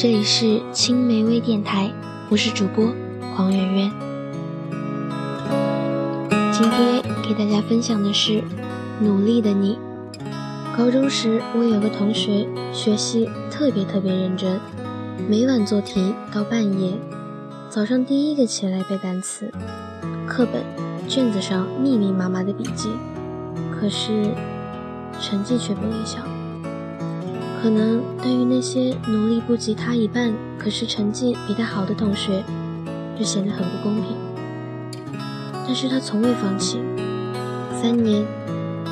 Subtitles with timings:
[0.00, 1.90] 这里是青梅微电台，
[2.28, 2.94] 我是主播
[3.34, 3.92] 黄圆圆。
[6.52, 8.34] 今天给大家分享的是
[9.00, 9.76] 《努力的你》。
[10.76, 14.60] 高中时，我有个同学学习特别特别认真，
[15.28, 16.92] 每晚做题到半夜，
[17.68, 19.52] 早上第一个起来背单词，
[20.28, 20.62] 课本、
[21.08, 22.88] 卷子上密密麻麻的笔记，
[23.72, 24.28] 可是
[25.20, 26.22] 成绩却不理想。
[27.60, 32.44] 可能对于那些努力不及他一半，可是成绩比他好的同学，
[33.18, 34.16] 这显得很不公平。
[35.66, 36.78] 但是他从未放弃，
[37.82, 38.24] 三年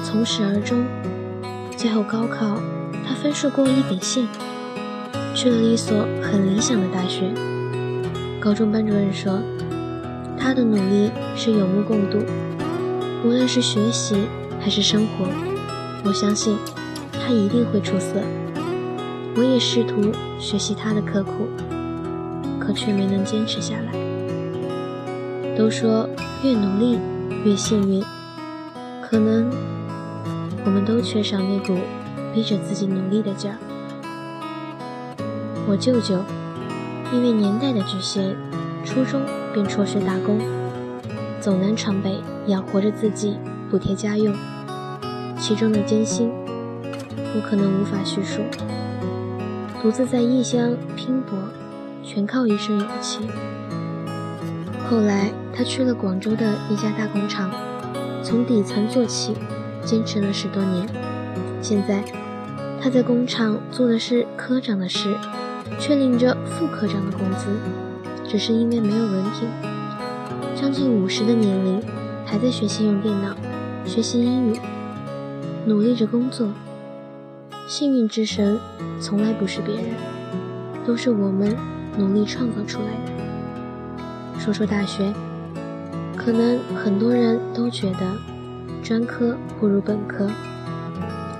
[0.03, 0.85] 从始而终。
[1.77, 2.61] 最后高考，
[3.07, 4.27] 他分数过一本线，
[5.33, 7.33] 去了一所很理想的大学。
[8.41, 9.41] 高中班主任说，
[10.37, 12.19] 他的努力是有目共睹，
[13.25, 14.17] 无论是学习
[14.61, 15.29] 还是生活，
[16.05, 16.59] 我相信
[17.13, 18.21] 他一定会出色。
[19.37, 21.47] 我也试图学习他的刻苦，
[22.59, 23.93] 可却没能坚持下来。
[25.57, 26.09] 都说
[26.43, 26.99] 越努力
[27.45, 28.03] 越幸运，
[29.03, 29.51] 可能。
[30.65, 31.79] 我们都缺少那股
[32.35, 33.57] 逼着自己努力的劲儿。
[35.69, 36.19] 我舅舅
[37.13, 38.35] 因为年代的局限，
[38.85, 39.21] 初中
[39.55, 40.41] 便辍学打工，
[41.41, 43.37] 走南闯北养活着自己，
[43.71, 44.35] 补贴家用，
[45.39, 46.33] 其中的艰辛，
[46.83, 48.41] 我可能无法叙述。
[49.83, 51.39] 独自在异乡拼搏，
[52.03, 53.21] 全靠一身勇气。
[54.89, 57.51] 后来他去了广州的一家大工厂，
[58.23, 59.35] 从底层做起。
[59.85, 60.85] 坚持了十多年，
[61.63, 62.03] 现在
[62.83, 65.15] 他在工厂做的是科长的事，
[65.79, 67.47] 却领着副科长的工资，
[68.27, 69.49] 只是因为没有文凭。
[70.61, 71.81] 将近五十的年龄，
[72.25, 73.37] 还在学习用电脑，
[73.85, 74.59] 学习英语，
[75.67, 76.49] 努力着工作。
[77.67, 78.59] 幸运之神
[79.01, 79.87] 从来不是别人，
[80.87, 81.57] 都是我们
[81.99, 84.41] 努力创造出来的。
[84.41, 85.13] 说说大学，
[86.17, 88.01] 可能很多人都觉得。
[88.85, 90.31] 专科不如本科，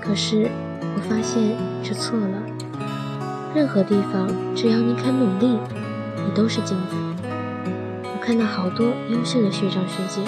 [0.01, 0.49] 可是
[0.97, 2.43] 我发现这错了。
[3.55, 6.95] 任何地方，只要你肯努力，你都是金子。
[8.03, 10.21] 我看到好多优秀的学长学姐，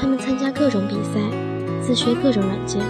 [0.00, 1.20] 他们参加各种比赛，
[1.82, 2.80] 自学各种软件，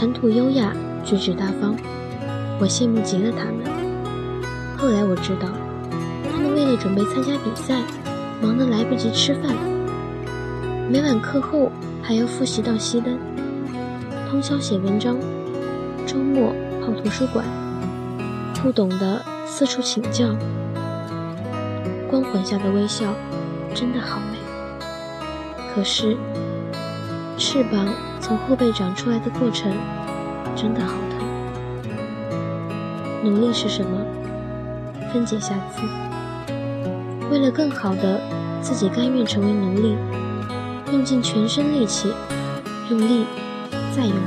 [0.00, 0.72] 谈吐优雅，
[1.04, 1.76] 举止大方，
[2.58, 3.56] 我羡慕极了他们。
[4.78, 5.46] 后来我知道，
[6.32, 7.82] 他们为了准备参加比赛，
[8.40, 9.54] 忙得来不及吃饭。
[10.90, 11.70] 每晚课后
[12.02, 13.18] 还要复习到熄灯，
[14.30, 15.18] 通宵写文章，
[16.06, 17.44] 周末泡图书馆，
[18.62, 20.34] 不懂的四处请教。
[22.08, 23.12] 光环下的微笑
[23.74, 24.38] 真的好美，
[25.74, 26.16] 可是
[27.36, 27.86] 翅膀
[28.20, 29.72] 从后背长出来的过程
[30.54, 31.20] 真的好疼。
[33.24, 33.98] 努力是什么？
[35.12, 35.80] 分解下字，
[37.30, 38.20] 为了更好的
[38.60, 39.96] 自己，甘愿成为奴隶。
[40.92, 42.12] 用尽全身力气，
[42.90, 43.24] 用力，
[43.96, 44.20] 再用力。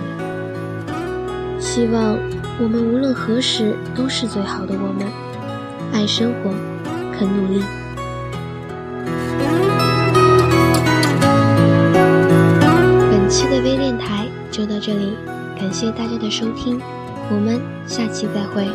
[1.59, 2.17] 希望
[2.59, 5.05] 我们无论何时都是最好的我们。
[5.93, 6.51] 爱生活，
[7.17, 7.61] 肯努力。
[14.53, 15.17] 就到这里，
[15.59, 16.79] 感谢大家的收听，
[17.31, 18.67] 我们下期再会。